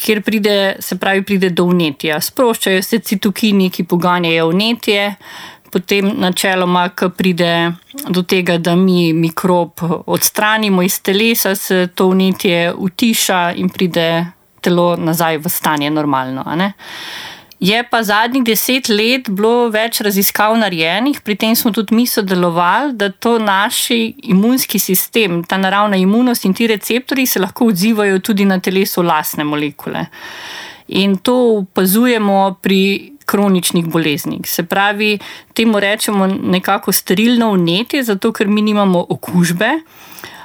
Kjer 0.01 0.23
pride, 0.23 0.77
se 0.81 0.97
pravi, 0.97 1.23
pride 1.23 1.51
do 1.51 1.69
vnetja. 1.69 2.23
Sproščajo 2.25 2.81
se 2.83 2.99
citokini, 2.99 3.69
ki 3.71 3.85
poganjajo 3.85 4.49
vnetje, 4.49 5.11
potem 5.75 6.13
načeloma, 6.23 6.89
ko 6.95 7.11
pride 7.11 7.73
do 8.09 8.23
tega, 8.23 8.59
da 8.63 8.77
mi 8.79 9.13
mikrob 9.13 9.83
odstranimo 10.07 10.83
iz 10.83 11.01
telesa, 11.03 11.55
se 11.55 11.89
to 11.95 12.09
vnetje 12.13 12.73
utiša 12.79 13.41
in 13.59 13.69
pride 13.69 14.09
telo 14.63 14.95
nazaj 14.97 15.43
v 15.43 15.51
stanje 15.51 15.91
normalno. 15.91 16.45
Je 17.61 17.81
pa 17.91 18.03
zadnjih 18.03 18.45
deset 18.45 18.89
let 18.89 19.29
bilo 19.31 19.71
več 19.73 20.03
raziskav 20.05 20.57
narejenih, 20.61 21.21
pri 21.25 21.37
tem 21.41 21.55
smo 21.57 21.73
tudi 21.73 21.95
mi 21.97 22.07
sodelovali, 22.07 22.93
da 22.93 23.09
to 23.09 23.39
naš 23.39 23.87
imunski 23.91 24.79
sistem, 24.79 25.43
ta 25.49 25.57
naravna 25.57 25.97
imunost 25.97 26.45
in 26.45 26.55
ti 26.55 26.67
receptori 26.69 27.27
se 27.27 27.41
lahko 27.41 27.71
odzivajo 27.73 28.19
tudi 28.19 28.45
na 28.45 28.61
telesu 28.61 29.03
lastne 29.03 29.45
molekule. 29.45 30.07
In 30.89 31.17
to 31.17 31.35
opazujemo 31.63 32.59
pri 32.63 33.14
kroničnih 33.27 33.87
boleznih. 33.87 34.41
Se 34.45 34.63
pravi, 34.63 35.19
temu 35.55 35.81
rečemo 35.81 36.27
nekako 36.27 36.93
sterilno 36.93 37.53
vnetje, 37.53 38.03
zato 38.03 38.33
ker 38.33 38.49
mi 38.49 38.63
nimamo 38.63 39.07
okužbe, 39.09 39.71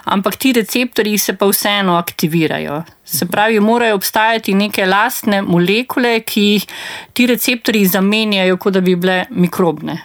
ampak 0.04 0.36
ti 0.36 0.54
receptori 0.54 1.18
se 1.18 1.36
pa 1.38 1.46
vseeno 1.46 1.96
aktivirajo. 1.96 2.84
Se 3.06 3.26
pravi, 3.26 3.60
morajo 3.60 3.96
obstajati 3.96 4.54
neke 4.54 4.86
lastne 4.86 5.42
molekule, 5.42 6.20
ki 6.20 6.42
jih 6.42 6.68
ti 7.14 7.28
receptori 7.28 7.86
zamenjajo, 7.86 8.58
kot 8.58 8.74
da 8.74 8.82
bi 8.82 8.96
bile 8.96 9.26
mikrobne. 9.30 9.98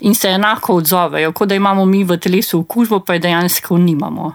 In 0.00 0.14
se 0.14 0.28
enako 0.28 0.74
odzovejo, 0.76 1.32
kot 1.32 1.48
da 1.48 1.54
imamo 1.54 1.84
mi 1.84 2.04
v 2.04 2.18
telesu 2.20 2.60
okužbo, 2.60 3.00
pa 3.00 3.16
je 3.16 3.18
dejansko 3.28 3.78
nimamo. 3.78 4.34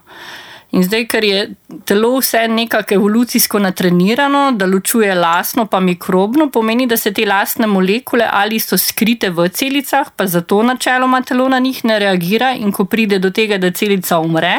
In 0.71 0.83
zdaj, 0.83 1.03
ker 1.11 1.23
je 1.23 1.39
telo 1.85 2.13
vse 2.15 2.45
nekako 2.47 2.95
evolucijsko 2.95 3.59
natrenirano, 3.59 4.51
da 4.55 4.65
ločuje 4.65 5.15
lastno 5.15 5.65
pa 5.65 5.79
mikrobno, 5.79 6.47
pomeni, 6.49 6.87
da 6.87 6.97
se 6.97 7.11
te 7.13 7.25
lastne 7.25 7.67
molekule 7.67 8.27
ali 8.31 8.59
so 8.59 8.77
skrite 8.77 9.29
v 9.29 9.49
celicah, 9.49 10.13
pa 10.15 10.27
zato 10.27 10.61
načeloma 10.63 11.21
telo 11.21 11.49
na 11.49 11.59
njih 11.59 11.83
ne 11.85 11.99
reagira, 11.99 12.53
in 12.55 12.71
ko 12.71 12.85
pride 12.85 13.19
do 13.19 13.29
tega, 13.29 13.57
da 13.57 13.71
celica 13.71 14.19
umre. 14.19 14.55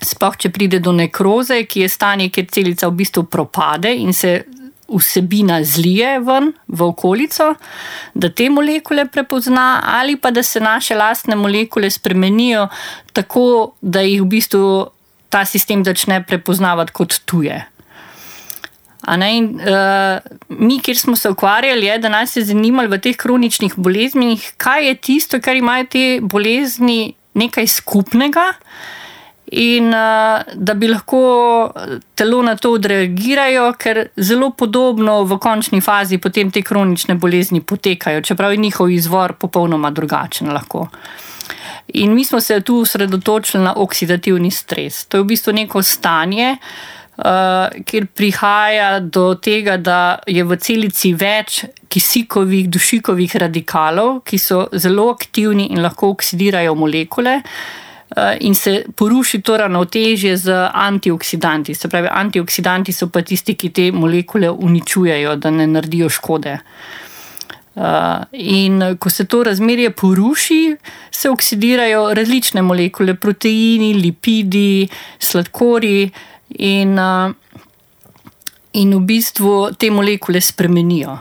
Sploh, 0.00 0.36
če 0.36 0.48
pride 0.48 0.80
do 0.80 0.92
nekroze, 0.96 1.60
ki 1.68 1.84
je 1.84 1.88
stanje, 1.88 2.30
kjer 2.32 2.48
celica 2.48 2.88
v 2.88 2.96
bistvu 3.02 3.26
propade 3.28 3.92
in 3.92 4.16
se 4.16 4.44
vsebina 4.90 5.60
zlije 5.64 6.18
ven 6.20 6.52
v 6.68 6.82
okolico, 6.82 7.54
da 8.14 8.30
te 8.30 8.50
molekule 8.50 9.06
prepozna, 9.06 9.82
ali 9.86 10.16
pa 10.16 10.30
da 10.30 10.42
se 10.42 10.60
naše 10.60 10.94
lastne 10.94 11.36
molekule 11.36 11.90
spremenijo 11.90 12.68
tako, 13.12 13.74
da 13.80 14.00
jih 14.00 14.22
v 14.22 14.30
bistvu 14.36 14.64
ta 15.28 15.44
sistem 15.44 15.84
začne 15.84 16.22
prepoznavati 16.26 16.92
kot 16.92 17.20
tuje. 17.24 17.66
In, 19.10 19.46
uh, 19.56 20.20
mi, 20.48 20.78
kjer 20.78 20.98
smo 20.98 21.16
se 21.16 21.30
ukvarjali, 21.30 21.86
je, 21.86 21.98
da 21.98 22.08
nas 22.08 22.36
je 22.36 22.44
zanimalo 22.44 22.88
v 22.88 22.98
teh 23.00 23.16
kroničnih 23.16 23.74
boleznih, 23.76 24.52
kaj 24.56 24.86
je 24.86 24.94
tisto, 24.94 25.40
kar 25.40 25.56
imajo 25.56 25.86
te 25.90 26.04
bolezni 26.20 27.14
nekaj 27.34 27.66
skupnega, 27.66 28.44
uh, 28.50 28.99
in 29.50 29.86
uh, 29.86 30.42
da 30.54 30.74
bi 30.74 30.88
lahko 30.88 31.72
telo 32.14 32.42
na 32.42 32.54
to 32.56 32.74
odreagiralo, 32.76 33.72
ker 33.74 34.04
zelo 34.16 34.52
podobno 34.54 35.24
v 35.26 35.38
končni 35.42 35.80
fazi 35.80 36.18
potem 36.18 36.50
te 36.50 36.62
kronične 36.62 37.16
bolezni 37.18 37.60
potekajo, 37.60 38.22
čeprav 38.22 38.54
je 38.54 38.62
njihov 38.62 38.90
izvor 38.90 39.32
popolnoma 39.32 39.90
drugačen. 39.90 40.52
Lahko. 40.52 40.86
In 41.98 42.14
mi 42.14 42.24
smo 42.24 42.40
se 42.40 42.60
tu 42.60 42.80
osredotočili 42.80 43.64
na 43.64 43.74
oksidativni 43.76 44.50
stres. 44.50 45.04
To 45.06 45.16
je 45.16 45.22
v 45.22 45.26
bistvu 45.32 45.52
neko 45.52 45.82
stanje, 45.82 46.56
uh, 47.16 47.24
kjer 47.84 48.06
prihaja 48.06 49.00
do 49.00 49.34
tega, 49.34 49.76
da 49.76 50.18
je 50.26 50.44
v 50.44 50.56
celici 50.62 51.10
več 51.14 51.64
kisikovih, 51.90 52.70
dušikovih 52.70 53.36
radikalov, 53.36 54.20
ki 54.22 54.38
so 54.38 54.68
zelo 54.72 55.10
aktivni 55.10 55.72
in 55.74 55.82
lahko 55.82 56.14
oksidirajo 56.14 56.78
molekule. 56.78 57.40
Eh, 57.40 57.89
in 58.40 58.54
se 58.54 58.84
poruši 58.96 59.40
to 59.42 59.56
ravnotežje 59.56 60.36
z 60.36 60.70
antioksidanti. 60.74 61.74
Se 61.74 61.88
pravi, 61.88 62.08
antioksidanti 62.10 62.92
so 62.92 63.06
pa 63.08 63.22
tisti, 63.22 63.54
ki 63.54 63.70
te 63.70 63.90
molekule 63.92 64.50
uničujejo, 64.50 65.36
da 65.36 65.50
ne 65.50 65.66
naredijo 65.66 66.08
škode. 66.08 66.58
Uh, 67.74 68.26
in 68.32 68.82
ko 68.98 69.10
se 69.10 69.24
to 69.24 69.44
razmerje 69.46 69.90
poruši, 69.90 70.76
se 71.10 71.30
oksidirajo 71.30 72.14
različne 72.14 72.62
molekule, 72.62 73.14
proteini, 73.14 73.92
lipidi, 73.94 74.88
sladkori, 75.18 76.10
in, 76.58 76.98
uh, 76.98 77.30
in 78.72 78.94
v 78.96 79.00
bistvu 79.06 79.54
te 79.78 79.90
molekule 79.90 80.40
spremenijo. 80.40 81.14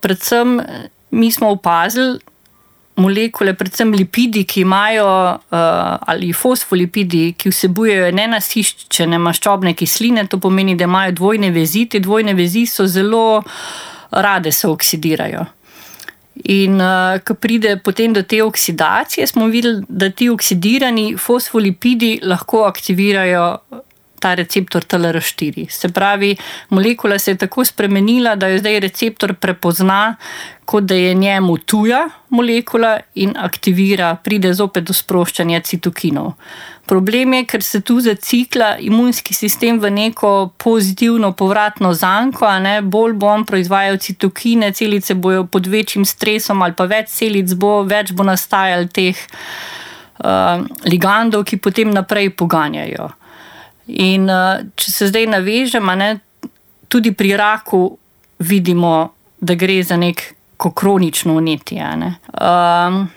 Predvsem 0.00 0.58
mi 1.10 1.30
smo 1.32 1.54
opazili, 1.54 2.18
molekule, 2.98 3.54
predvsem 3.58 3.92
lipidi, 3.94 4.44
ki 4.48 4.62
imajo 4.66 5.06
uh, 5.06 5.58
ali 6.10 6.32
fosfolipidi, 6.36 7.32
ki 7.38 7.52
vsebujejo 7.52 8.10
nenasiščene 8.18 9.20
maščobne 9.22 9.74
kisline, 9.78 10.26
to 10.28 10.40
pomeni, 10.42 10.76
da 10.78 10.88
imajo 10.88 11.14
dvojne 11.20 11.52
vezi. 11.54 11.86
Te 11.90 12.02
dvojne 12.04 12.34
vezi 12.38 12.66
so 12.66 12.86
zelo 12.86 13.42
rade, 14.10 14.52
se 14.52 14.68
oksidirajo. 14.68 15.46
In 16.54 16.78
uh, 16.78 17.18
ko 17.26 17.34
pride 17.34 17.76
potem 17.82 18.12
do 18.14 18.22
te 18.22 18.42
oksidacije, 18.44 19.26
smo 19.26 19.48
videli, 19.50 19.82
da 19.88 20.10
ti 20.10 20.28
oksidirani 20.30 21.16
fosfolipidi 21.18 22.18
lahko 22.22 22.62
aktivirajo 22.68 23.46
ta 24.20 24.34
receptor 24.34 24.84
TLR4. 24.84 25.66
Se 25.70 25.88
pravi, 25.88 26.36
molekula 26.68 27.18
se 27.18 27.30
je 27.30 27.42
tako 27.44 27.64
spremenila, 27.64 28.36
da 28.36 28.48
jo 28.48 28.58
zdaj 28.58 28.80
receptor 28.80 29.34
prepozna, 29.34 30.16
kot 30.64 30.84
da 30.84 30.94
je 30.94 31.14
njemu 31.14 31.56
tuja 31.58 32.08
molekula 32.28 32.98
in 33.14 33.32
aktivira, 33.36 34.16
pride 34.24 34.52
zopet 34.54 34.84
do 34.84 34.92
sproščanja 34.92 35.60
citokinov. 35.60 36.34
Problem 36.88 37.34
je, 37.34 37.44
ker 37.44 37.62
se 37.62 37.80
tu 37.80 37.98
zacikla 38.00 38.78
imunski 38.80 39.34
sistem 39.34 39.80
v 39.80 39.90
neko 39.92 40.30
pozitivno 40.56 41.32
povratno 41.36 41.92
zanko, 41.94 42.48
ne, 42.64 42.80
bolj 42.82 43.12
bo 43.12 43.28
on 43.28 43.44
proizvajal 43.44 43.98
citokine, 44.00 44.72
celice 44.72 45.14
bojo 45.14 45.44
pod 45.44 45.66
večjim 45.66 46.04
stresom, 46.08 46.62
ali 46.62 46.76
pa 46.76 46.88
več 46.88 47.12
celic 47.12 47.52
bo, 47.60 47.82
več 47.84 48.12
bo 48.16 48.24
nastajalo 48.24 48.88
teh 48.88 49.20
uh, 49.20 50.64
ligandov, 50.88 51.44
ki 51.44 51.60
potem 51.60 51.92
naprej 51.92 52.32
poganjajo. 52.36 53.10
In 53.88 54.28
uh, 54.28 54.60
če 54.76 54.92
se 54.92 55.08
zdaj 55.08 55.26
navežemo, 55.32 55.94
ne, 55.96 56.18
tudi 56.88 57.12
pri 57.12 57.36
raku 57.36 57.82
vidimo, 58.38 59.12
da 59.40 59.54
gre 59.54 59.82
za 59.82 59.96
neko 59.96 60.72
kronično 60.74 61.36
unetje. 61.38 61.86
Um, 62.40 63.08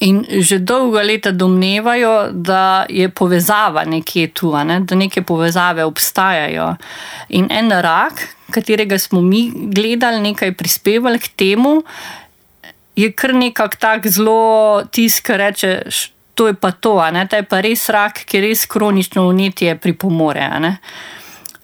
in 0.00 0.24
že 0.40 0.58
dolga 0.58 1.02
leta 1.02 1.30
domnevajo, 1.30 2.30
da 2.32 2.86
je 2.88 3.08
povezava 3.08 3.84
nekje 3.84 4.30
tu, 4.32 4.52
ne, 4.64 4.80
da 4.80 4.94
neke 4.94 5.22
povezave 5.22 5.84
obstajajo. 5.84 6.74
In 7.28 7.48
en 7.50 7.70
rak, 7.70 8.28
katerega 8.50 8.98
smo 8.98 9.20
mi 9.20 9.50
gledali, 9.54 10.20
nekaj 10.20 10.52
prispevali 10.52 11.18
k 11.18 11.28
temu, 11.36 11.82
je 12.96 13.10
kar 13.12 13.34
nekako 13.34 13.76
tako 13.80 14.08
zelo 14.08 14.82
tisk, 14.90 15.30
reče 15.30 15.82
to 16.34 16.46
je 16.46 16.54
pa 16.54 16.70
to, 16.70 16.98
ne? 17.12 17.26
ta 17.26 17.36
je 17.36 17.46
pa 17.48 17.60
res 17.60 17.88
rak, 17.88 18.24
ki 18.26 18.40
res 18.40 18.66
kronično 18.66 19.28
unetje 19.28 19.76
pripomore. 19.78 20.48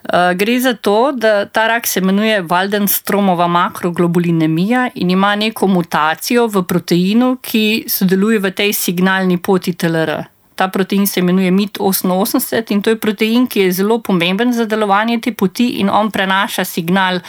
Uh, 0.00 0.32
gre 0.34 0.56
za 0.60 0.72
to, 0.74 1.12
da 1.12 1.44
ta 1.44 1.66
rak 1.68 1.86
se 1.86 2.00
imenuje 2.00 2.42
Waldenstromova 2.42 3.46
makroglobulinemija 3.48 4.88
in 4.94 5.10
ima 5.10 5.34
neko 5.36 5.66
mutacijo 5.66 6.46
v 6.46 6.62
proteinu, 6.62 7.36
ki 7.42 7.84
sodeluje 7.88 8.38
v 8.38 8.50
tej 8.50 8.72
signalni 8.72 9.36
poti 9.38 9.74
TLR. 9.74 10.24
Ta 10.54 10.68
protein 10.68 11.06
se 11.06 11.20
imenuje 11.20 11.50
MIT-88 11.50 12.72
in 12.72 12.82
to 12.82 12.90
je 12.90 12.98
protein, 13.00 13.46
ki 13.46 13.60
je 13.60 13.72
zelo 13.72 13.98
pomemben 13.98 14.52
za 14.52 14.64
delovanje 14.64 15.20
te 15.20 15.32
poti 15.32 15.68
in 15.80 15.90
on 15.90 16.10
prenaša 16.10 16.64
signal 16.64 17.20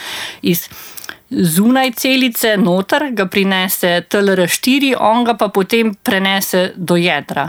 iz 0.41 0.67
zunaj 1.31 1.91
celice, 1.95 2.55
noter, 2.57 3.11
ga 3.15 3.25
prinese 3.25 4.01
TLR4, 4.09 4.95
on 4.99 5.23
ga 5.23 5.35
pa 5.39 5.47
potem 5.47 5.93
prenese 5.95 6.71
do 6.75 6.97
jedra. 6.99 7.47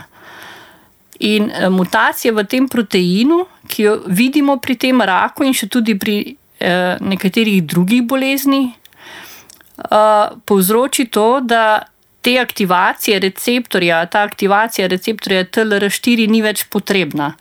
In 1.19 1.51
eh, 1.51 1.69
mutacija 1.71 2.33
v 2.35 2.47
tem 2.47 2.69
proteinu, 2.69 3.43
ki 3.69 3.83
jo 3.83 3.97
vidimo 4.07 4.57
pri 4.63 4.77
tem 4.79 5.03
raku 5.03 5.47
in 5.47 5.55
še 5.55 5.69
tudi 5.71 5.97
pri 5.99 6.17
eh, 6.59 6.97
nekaterih 7.03 7.63
drugih 7.67 8.07
boleznih, 8.07 8.71
eh, 8.71 10.27
povzroči 10.47 11.11
to, 11.11 11.41
da 11.43 11.83
te 12.23 12.39
aktivacije 12.39 13.19
receptorja, 13.19 14.05
ta 14.07 14.23
aktivacija 14.23 14.87
receptorja 14.87 15.43
TLR4 15.45 16.29
ni 16.31 16.43
več 16.43 16.69
potrebna. 16.71 17.33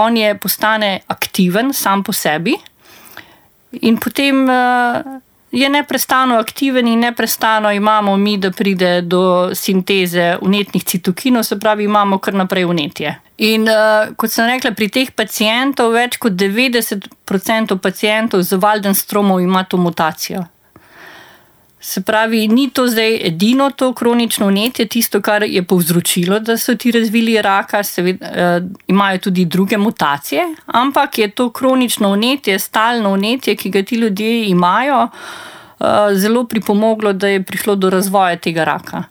On 0.00 0.16
je 0.16 0.32
postane 0.40 1.00
aktiven 1.12 1.74
sam 1.76 2.02
po 2.02 2.16
sebi 2.16 2.56
in 3.84 4.00
potem. 4.00 4.48
Eh, 4.48 5.18
je 5.50 5.68
neprestano 5.68 6.38
aktiven 6.38 6.86
in 6.86 6.98
neprestano 6.98 7.72
imamo 7.72 8.16
mi, 8.16 8.36
da 8.38 8.50
pride 8.50 9.00
do 9.02 9.50
sinteze 9.54 10.36
unetnih 10.40 10.84
citokinov, 10.84 11.42
se 11.42 11.58
pravi, 11.58 11.84
imamo 11.84 12.18
kar 12.18 12.34
naprej 12.34 12.64
unetje. 12.64 13.14
In 13.36 13.62
uh, 13.62 14.14
kot 14.16 14.30
sem 14.30 14.46
rekla, 14.46 14.70
pri 14.76 14.88
teh 14.88 15.10
pacijentov 15.16 15.94
več 15.96 16.18
kot 16.20 16.32
90% 16.38 17.78
pacijentov 17.80 18.42
z 18.42 18.60
Waldenstromom 18.60 19.42
ima 19.42 19.64
to 19.64 19.76
mutacijo. 19.76 20.44
Se 21.82 22.00
pravi, 22.00 22.48
ni 22.48 22.70
to 22.70 22.86
zdaj 22.86 23.14
edino 23.26 23.70
to 23.70 23.92
kronično 23.94 24.46
unetje, 24.46 24.84
tisto, 24.86 25.20
kar 25.20 25.42
je 25.42 25.62
povzročilo, 25.62 26.38
da 26.40 26.58
so 26.60 26.74
ti 26.74 26.92
razvili 26.92 27.42
raka, 27.42 27.82
seveda 27.82 28.26
eh, 28.26 28.60
imajo 28.86 29.18
tudi 29.18 29.44
druge 29.44 29.78
mutacije, 29.78 30.44
ampak 30.66 31.18
je 31.18 31.30
to 31.30 31.50
kronično 31.50 32.12
unetje, 32.12 32.58
stalno 32.58 33.12
unetje, 33.12 33.56
ki 33.56 33.70
ga 33.70 33.82
ti 33.82 33.96
ljudje 33.96 34.48
imajo, 34.48 35.08
eh, 35.08 35.84
zelo 36.14 36.44
pripomoglo, 36.44 37.12
da 37.12 37.28
je 37.28 37.42
prišlo 37.42 37.74
do 37.74 37.90
razvoja 37.90 38.36
tega 38.36 38.64
raka. 38.64 39.04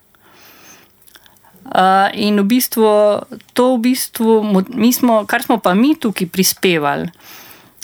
Uh, 1.70 2.10
in 2.14 2.40
v 2.40 2.44
bistvu 2.44 3.22
to, 3.54 3.76
v 3.76 3.80
bistvu, 3.80 4.64
smo, 4.94 5.26
kar 5.30 5.44
smo 5.44 5.60
pa 5.62 5.74
mi 5.74 5.94
tukaj 5.96 6.28
prispevali, 6.28 7.06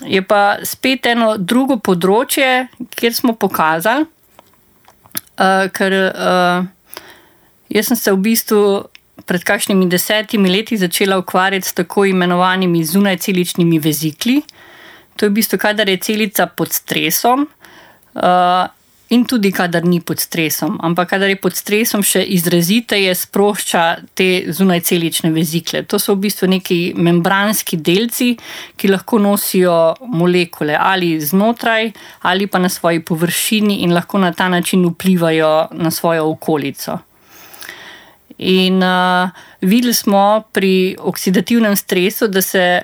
je 0.01 0.21
pa 0.25 0.57
spet 0.65 1.05
eno 1.05 1.35
drugo 1.37 1.77
področje, 1.77 2.65
kjer 2.97 3.13
smo 3.13 3.35
pokazali, 3.37 4.07
Uh, 5.35 5.67
ker 5.75 5.91
uh, 5.91 6.65
jaz 7.69 7.89
sem 7.89 7.97
se 7.99 8.11
v 8.11 8.21
bistvu 8.23 8.61
pred 9.25 9.43
kakšnimi 9.43 9.87
desetimi 9.91 10.51
leti 10.51 10.77
začela 10.77 11.17
ukvarjati 11.19 11.67
s 11.67 11.73
tako 11.73 12.05
imenovanimi 12.05 12.83
zunajceličnimi 12.85 13.79
vezikli. 13.79 14.41
To 15.15 15.25
je 15.25 15.29
v 15.29 15.37
bistvu, 15.39 15.59
kadar 15.59 15.89
je 15.89 15.97
celica 15.97 16.47
pod 16.47 16.71
stresom. 16.73 17.47
Uh, 18.15 18.67
in 19.09 19.25
tudi, 19.25 19.51
kadar 19.51 19.85
ni 19.85 19.99
pod 20.01 20.19
stresom. 20.19 20.79
Ampak, 20.81 21.09
kadar 21.09 21.29
je 21.29 21.37
pod 21.37 21.55
stresom, 21.55 22.01
še 22.03 22.23
izraziteje 22.35 23.13
sprošča 23.15 23.83
te 24.17 24.27
zunajcelične 24.49 25.29
vezikle. 25.35 25.83
To 25.89 25.99
so 26.01 26.15
v 26.15 26.25
bistvu 26.25 26.49
neki 26.55 26.79
membranski 26.97 27.77
delci, 27.77 28.33
ki 28.75 28.89
lahko 28.89 29.19
nosijo 29.21 29.95
molekule 30.09 30.77
ali 30.79 31.15
znotraj, 31.21 31.91
ali 32.25 32.47
pa 32.47 32.59
na 32.59 32.69
svoji 32.69 33.03
površini 33.05 33.83
in 33.85 33.93
lahko 33.93 34.21
na 34.21 34.33
ta 34.33 34.49
način 34.49 34.85
vplivajo 34.89 35.67
na 35.77 35.91
svojo 35.91 36.31
okolico. 36.31 36.97
In 38.37 38.83
uh, 38.83 39.29
videli 39.61 39.93
smo 39.93 40.43
pri 40.51 40.95
oksidativnem 40.99 41.75
stresu, 41.75 42.27
da 42.27 42.41
se 42.41 42.81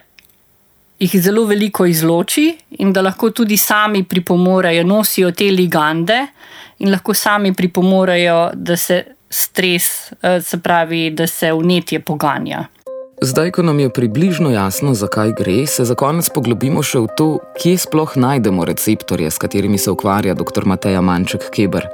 jih 1.02 1.22
zelo 1.22 1.46
veliko 1.50 1.86
izloči 1.90 2.52
in 2.80 2.94
da 2.94 3.02
lahko 3.02 3.32
tudi 3.34 3.58
sami 3.58 4.04
pripomorejo, 4.04 4.84
nosijo 4.84 5.32
te 5.32 5.50
ligande 5.52 6.20
in 6.80 6.92
lahko 6.92 7.14
sami 7.14 7.54
pripomorejo, 7.54 8.52
da 8.54 8.78
se 8.78 9.04
stres, 9.30 10.12
eh, 10.22 10.42
se 10.42 10.58
pravi, 10.58 11.10
da 11.10 11.28
se 11.28 11.52
vnetje 11.54 12.00
poganja. 12.00 12.68
Zdaj, 13.22 13.52
ko 13.52 13.64
nam 13.64 13.80
je 13.80 13.90
približno 13.94 14.50
jasno, 14.50 14.94
zakaj 14.94 15.32
gre, 15.38 15.68
se 15.68 15.86
za 15.86 15.96
konec 15.96 16.30
poglobimo 16.34 16.82
še 16.84 17.04
v 17.04 17.10
to, 17.18 17.28
kje 17.62 17.76
sploh 17.78 18.16
najdemo 18.18 18.66
receptorje, 18.66 19.30
s 19.32 19.38
katerimi 19.38 19.78
se 19.78 19.92
ukvarja 19.92 20.34
dr. 20.34 20.66
Mateja 20.66 21.02
Manček 21.02 21.52
Keber. 21.54 21.86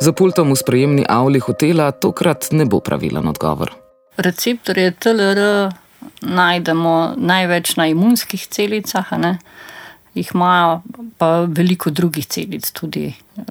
Za 0.00 0.12
pultom 0.12 0.50
v 0.50 0.58
sprejemni 0.58 1.06
avli 1.08 1.38
hotela 1.38 1.92
tokrat 1.92 2.50
ne 2.50 2.66
bo 2.66 2.80
pravilen 2.80 3.30
odgovor. 3.30 3.70
Receptor 4.18 4.78
je 4.78 4.90
TLR 4.90 5.72
najdemo 6.20 7.14
največ 7.16 7.76
na 7.76 7.86
imunskih 7.90 8.46
celicah, 8.46 9.12
ne? 9.18 9.38
jih 10.14 10.30
imajo 10.34 10.82
pa 11.18 11.40
veliko 11.48 11.90
drugih 11.90 12.26
celic 12.26 12.70
tudi. 12.70 13.14
Eh, 13.36 13.42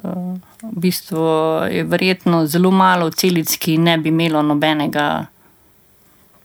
v 0.61 0.73
bistvu 0.77 1.25
je 1.71 1.83
verjetno 1.83 2.45
zelo 2.45 2.71
malo 2.71 3.09
celic, 3.09 3.57
ki 3.57 3.77
ne 3.77 3.97
bi 3.97 4.09
imelo 4.09 4.41
nobenega. 4.41 5.25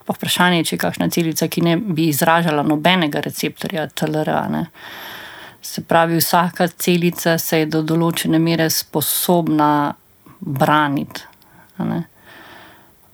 Pa 0.07 0.15
vprašanje 0.15 0.63
je, 0.63 0.65
če 0.65 0.75
je 0.75 0.81
kakšna 0.81 1.11
celica, 1.11 1.49
ki 1.49 1.61
ne 1.67 1.77
bi 1.77 2.09
izražala 2.09 2.63
nobenega 2.63 3.21
receptorja 3.21 3.89
TLR. 3.89 4.33
Ne? 4.51 4.67
Se 5.63 5.83
pravi, 5.83 6.17
vsaka 6.17 6.69
celica 6.69 7.39
se 7.39 7.59
je 7.59 7.67
do 7.67 7.83
določene 7.83 8.39
mere 8.39 8.71
sposobna 8.71 9.95
braniti. 10.41 11.27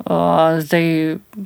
Zdaj, 0.02 0.86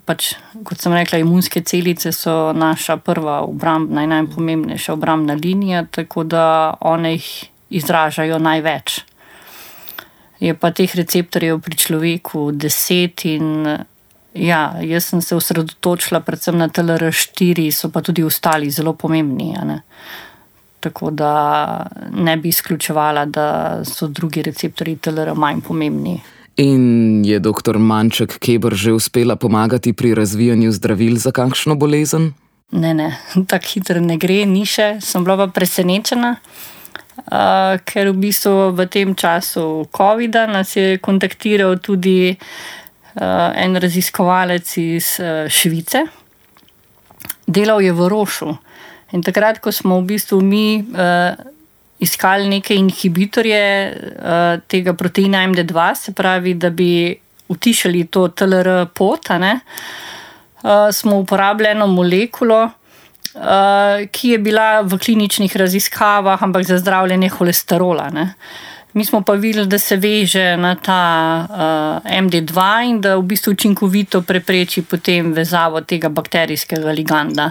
pač, 0.09 0.31
kot 0.64 0.81
sem 0.81 0.95
rekla, 0.97 1.21
imunske 1.21 1.61
celice 1.61 2.12
so 2.12 2.55
naša 2.57 2.97
prva 2.97 3.42
obrambna 3.45 4.07
in 4.07 4.14
najpomembnejša 4.14 4.95
obrambna 4.97 5.37
linija, 5.37 5.85
tako 5.90 6.25
da 6.25 6.75
one 6.81 7.12
jih 7.19 7.29
izražajo 7.71 8.38
največ. 8.38 9.01
Je 10.40 10.55
pa 10.55 10.71
teh 10.71 10.95
receptorjev 10.97 11.61
pri 11.64 11.77
človeku 11.77 12.51
deset, 12.53 13.25
in 13.25 13.66
ja, 14.33 14.77
jaz 14.81 15.11
sem 15.11 15.21
se 15.21 15.37
osredotočila 15.37 16.21
predvsem 16.21 16.57
na 16.59 16.69
TLR4, 16.69 17.71
so 17.73 17.90
pa 17.92 18.03
tudi 18.05 18.25
ostali 18.25 18.71
zelo 18.71 18.92
pomembni. 18.92 19.53
Tako 20.81 21.11
da 21.11 21.87
ne 22.12 22.37
bi 22.37 22.49
izključevala, 22.49 23.25
da 23.25 23.49
so 23.85 24.09
drugi 24.09 24.42
receptorji 24.42 24.97
TLR 24.97 25.35
manj 25.35 25.61
pomembni. 25.61 26.21
In 26.57 27.21
je 27.25 27.37
dr. 27.40 27.77
Manček 27.77 28.38
Kebr 28.40 28.73
že 28.75 28.97
uspela 28.97 29.37
pomagati 29.37 29.92
pri 29.92 30.14
razvijanju 30.14 30.73
zdravil 30.73 31.16
za 31.21 31.33
kakšno 31.33 31.77
bolezen? 31.77 32.33
Ne, 32.73 32.95
ne, 32.95 33.12
tako 33.51 33.66
hitro 33.75 34.01
ne 34.01 34.16
gre, 34.16 34.45
ni 34.49 34.64
še. 34.64 34.97
Sem 35.01 35.25
bila 35.25 35.37
pa 35.37 35.53
presenečena. 35.53 36.37
uh, 37.16 37.77
ker 37.85 38.12
v 38.12 38.16
bistvu 38.29 38.73
v 38.73 38.87
tem 38.88 39.14
času 39.14 39.88
COVID-a 39.92 40.47
nas 40.47 40.77
je 40.77 40.99
kontaktiral 40.99 41.79
tudi 41.79 42.33
uh, 42.33 43.51
en 43.57 43.77
raziskovalec 43.77 44.66
iz 44.81 45.21
uh, 45.21 45.49
Švice. 45.49 46.07
Delal 47.47 47.85
je 47.85 47.92
v 47.92 48.09
Rošu. 48.09 48.57
In 49.12 49.23
takrat, 49.23 49.61
ko 49.61 49.71
smo 49.73 50.01
v 50.01 50.16
bistvu 50.16 50.40
mi 50.40 50.81
uh, 50.81 51.37
iskali 51.98 52.48
neke 52.48 52.74
inhibitorje 52.74 53.92
uh, 53.92 54.62
tega 54.68 54.94
proteina 54.94 55.46
MD2, 55.48 55.94
se 55.94 56.12
pravi, 56.12 56.54
da 56.54 56.70
bi 56.70 57.16
utišali 57.48 58.06
to 58.06 58.28
TLR 58.28 58.87
pot, 58.94 59.30
uh, 59.30 59.59
smo 60.92 61.16
uporabljali 61.18 61.72
eno 61.72 61.87
molekulo, 61.87 62.64
uh, 62.64 64.06
ki 64.12 64.28
je 64.28 64.38
bila 64.38 64.80
v 64.80 64.98
kliničnih 64.98 65.56
raziskavah, 65.56 66.42
ampak 66.42 66.64
za 66.64 66.78
zdravljenje 66.78 67.28
holesterola. 67.28 68.11
Ne. 68.11 68.35
Mi 68.92 69.04
smo 69.04 69.20
pa 69.20 69.32
videli, 69.32 69.66
da 69.66 69.78
se 69.78 69.96
veže 69.96 70.56
na 70.56 70.74
ta 70.74 71.46
uh, 71.48 72.11
MD2 72.11 72.85
in 72.88 73.00
da 73.00 73.16
v 73.16 73.22
bistvu 73.22 73.52
učinkovito 73.52 74.22
prepreči 74.22 74.82
potem 74.82 75.32
vezavo 75.32 75.80
tega 75.80 76.09
bakterijskega 76.09 76.92
liganda. 76.92 77.50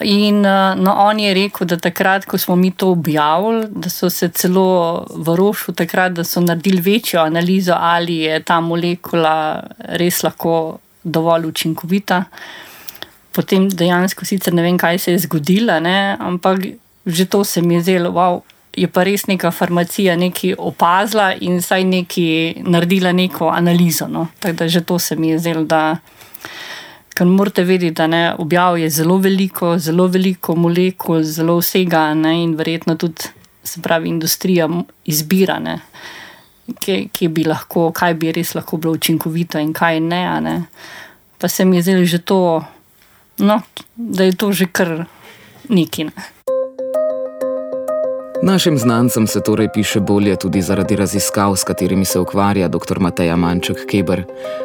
In 0.00 0.40
no, 0.40 0.92
on 0.94 1.18
je 1.18 1.32
rekel, 1.34 1.66
da 1.66 1.76
takrat, 1.76 2.26
ko 2.26 2.38
smo 2.38 2.56
mi 2.56 2.70
to 2.70 2.92
objavili, 2.94 3.66
da 3.70 3.90
so 3.90 4.10
se 4.10 4.28
celo 4.28 5.06
v 5.10 5.34
Rošu 5.36 5.72
takrat, 5.72 6.12
da 6.12 6.24
so 6.24 6.40
naredili 6.40 6.80
večjo 6.80 7.20
analizo, 7.20 7.74
ali 7.74 8.16
je 8.16 8.42
ta 8.42 8.60
molekula 8.60 9.62
res 9.98 10.22
lahko 10.22 10.78
dovolj 11.02 11.48
učinkovita. 11.48 12.24
Potem 13.32 13.68
dejansko 13.68 14.24
sicer 14.24 14.54
ne 14.54 14.62
vem, 14.62 14.78
kaj 14.78 14.98
se 14.98 15.12
je 15.12 15.24
zgodilo, 15.26 15.80
ne, 15.80 16.16
ampak 16.20 16.66
že 17.06 17.26
to 17.26 17.44
se 17.44 17.62
mi 17.62 17.74
je 17.74 17.82
zdelo, 17.82 18.10
wow, 18.10 18.40
je 18.76 18.86
pa 18.86 19.02
res 19.06 19.26
neka 19.26 19.50
farmacija 19.50 20.16
nekaj 20.16 20.54
opazila 20.58 21.32
in 21.40 21.62
saj 21.62 21.84
nekaj 21.84 22.62
naredila 22.68 23.12
neko 23.12 23.48
analizo. 23.50 24.06
No. 24.08 24.28
Tako 24.40 24.56
da 24.62 24.68
že 24.68 24.80
to 24.80 24.98
se 24.98 25.16
mi 25.16 25.28
je 25.28 25.38
zdelo, 25.38 25.64
da. 25.64 25.96
Ker 27.18 27.26
morate 27.26 27.64
vedeti, 27.66 27.96
da 27.98 28.06
ne, 28.06 28.22
objav 28.38 28.78
je 28.78 28.90
zelo 28.90 29.16
veliko, 29.18 29.72
zelo 29.78 30.06
veliko 30.06 30.54
molekul, 30.54 31.24
zelo 31.26 31.56
vsega 31.58 32.12
ne, 32.14 32.36
in 32.44 32.54
verjetno 32.54 32.94
tudi, 32.94 33.26
se 33.66 33.82
pravi, 33.82 34.08
industrija 34.08 34.68
izbira, 35.10 35.58
ne, 35.58 35.80
kje, 36.78 37.08
kje 37.12 37.28
bi 37.34 37.44
lahko, 37.48 37.88
kaj 37.92 38.14
bi 38.14 38.30
res 38.32 38.54
lahko 38.54 38.78
bilo 38.78 38.94
učinkovito 38.94 39.58
in 39.58 39.74
kaj 39.74 40.00
ne. 40.00 40.22
ne. 40.40 40.56
Pa 41.38 41.48
se 41.48 41.64
mi 41.64 41.76
je 41.76 41.82
zdelo 41.82 42.04
že 42.04 42.18
to, 42.18 42.62
no, 43.38 43.60
da 43.96 44.24
je 44.24 44.36
to 44.36 44.52
že 44.52 44.70
kar 44.72 45.04
neki. 45.68 46.04
Ne. 46.04 46.37
Našim 48.42 48.78
znancem 48.78 49.26
se 49.26 49.40
torej 49.40 49.68
piše 49.74 50.00
bolje 50.00 50.36
tudi 50.36 50.62
zaradi 50.62 50.96
raziskav, 50.96 51.56
s 51.56 51.64
katerimi 51.64 52.04
se 52.04 52.20
ukvarja 52.20 52.68
dr. 52.68 52.98
Mateja 52.98 53.36
Manček-Keber. 53.36 54.22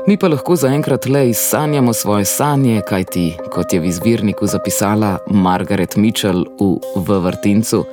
Mi 0.08 0.18
pa 0.18 0.28
lahko 0.28 0.56
zaenkrat 0.56 1.06
le 1.06 1.30
izsanjamo 1.30 1.94
svoje 1.94 2.26
sanje, 2.26 2.82
kajti, 2.90 3.38
kot 3.52 3.74
je 3.74 3.80
v 3.80 3.86
izvirniku 3.86 4.48
zapisala 4.48 5.18
Margaret 5.28 5.96
Mitchell 5.96 6.46
v 6.60 6.78
V 6.96 7.20
vrtincu, 7.20 7.86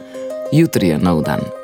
jutri 0.52 0.88
je 0.88 0.98
nov 0.98 1.22
dan. 1.22 1.59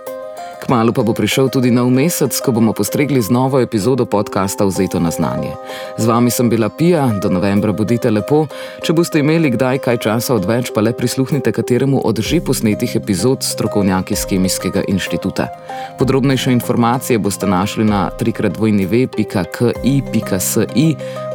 Kmalo 0.66 0.90
pa 0.90 1.06
bo 1.06 1.14
prišel 1.14 1.46
tudi 1.46 1.70
nov 1.70 1.94
mesec, 1.94 2.34
ko 2.42 2.50
bomo 2.50 2.74
postregli 2.74 3.22
z 3.22 3.30
novo 3.30 3.62
epizodo 3.62 4.02
podcasta 4.02 4.66
Vzeto 4.66 4.98
na 4.98 5.14
znanje. 5.14 5.54
Z 5.94 6.10
vami 6.10 6.26
sem 6.26 6.50
bila 6.50 6.66
Pija, 6.66 7.06
do 7.22 7.30
novembra 7.30 7.70
bodite 7.70 8.10
lepo. 8.10 8.50
Če 8.82 8.90
boste 8.90 9.22
imeli 9.22 9.54
kdaj 9.54 9.86
kaj 9.86 10.02
časa 10.02 10.34
odveč, 10.34 10.74
pa 10.74 10.82
le 10.82 10.90
prisluhnite 10.90 11.54
kateremu 11.54 12.02
od 12.02 12.18
že 12.18 12.42
posnetih 12.42 12.98
epizod 12.98 13.46
strokovnjaki 13.46 14.18
z 14.18 14.26
Kemijskega 14.26 14.82
inštituta. 14.90 15.54
Podrobnejše 16.02 16.50
informacije 16.50 17.22
boste 17.22 17.46
našli 17.46 17.86
na 17.86 18.10
trikratvojnive.ki.si 18.18 20.88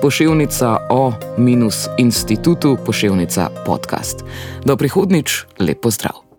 poševnica 0.04 0.92
o-institutu 0.92 2.76
poševnica 2.84 3.48
podcast. 3.64 4.28
Do 4.68 4.76
prihodnič, 4.76 5.56
lepo 5.64 5.88
zdrav! 5.88 6.31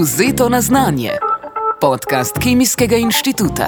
Vzeto 0.00 0.48
na 0.48 0.60
znanje. 0.60 1.10
Podcast 1.80 2.38
Kemijskega 2.38 2.96
inštituta. 2.96 3.66